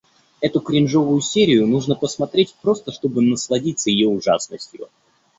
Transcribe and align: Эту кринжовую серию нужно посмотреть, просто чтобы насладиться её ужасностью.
Эту 0.41 0.61
кринжовую 0.61 1.21
серию 1.21 1.67
нужно 1.67 1.93
посмотреть, 1.93 2.55
просто 2.63 2.91
чтобы 2.91 3.21
насладиться 3.21 3.91
её 3.91 4.09
ужасностью. 4.09 4.89